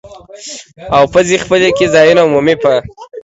او 0.95 1.03
پزې 1.13 1.37
خپلې 1.43 1.69
کې 1.77 1.85
ځایونو 1.93 2.21
عمومي 2.27 2.55
په 2.61 2.73